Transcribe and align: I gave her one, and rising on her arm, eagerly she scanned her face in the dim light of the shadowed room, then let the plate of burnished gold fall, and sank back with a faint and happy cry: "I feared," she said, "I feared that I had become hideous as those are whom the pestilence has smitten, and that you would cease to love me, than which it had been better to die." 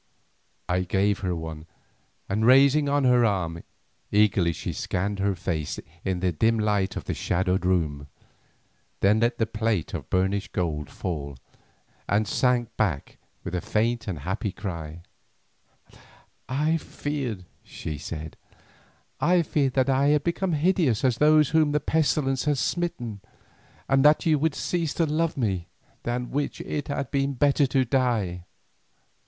I 0.67 0.79
gave 0.79 1.19
her 1.19 1.35
one, 1.35 1.67
and 2.27 2.43
rising 2.43 2.89
on 2.89 3.03
her 3.03 3.23
arm, 3.23 3.61
eagerly 4.11 4.51
she 4.51 4.73
scanned 4.73 5.19
her 5.19 5.35
face 5.35 5.79
in 6.03 6.21
the 6.21 6.31
dim 6.31 6.57
light 6.57 6.95
of 6.95 7.03
the 7.03 7.13
shadowed 7.13 7.67
room, 7.67 8.07
then 9.01 9.19
let 9.19 9.37
the 9.37 9.45
plate 9.45 9.93
of 9.93 10.09
burnished 10.09 10.53
gold 10.53 10.89
fall, 10.89 11.37
and 12.09 12.27
sank 12.27 12.75
back 12.77 13.19
with 13.43 13.53
a 13.53 13.61
faint 13.61 14.07
and 14.07 14.21
happy 14.21 14.51
cry: 14.51 15.03
"I 16.49 16.77
feared," 16.77 17.45
she 17.63 17.99
said, 17.99 18.37
"I 19.19 19.43
feared 19.43 19.73
that 19.73 19.87
I 19.91 20.07
had 20.07 20.23
become 20.23 20.53
hideous 20.53 21.03
as 21.05 21.19
those 21.19 21.51
are 21.53 21.59
whom 21.59 21.73
the 21.73 21.79
pestilence 21.79 22.45
has 22.45 22.59
smitten, 22.59 23.21
and 23.87 24.03
that 24.03 24.25
you 24.25 24.39
would 24.39 24.55
cease 24.55 24.95
to 24.95 25.05
love 25.05 25.37
me, 25.37 25.67
than 26.01 26.31
which 26.31 26.59
it 26.61 26.87
had 26.87 27.11
been 27.11 27.33
better 27.35 27.67
to 27.67 27.85
die." 27.85 28.45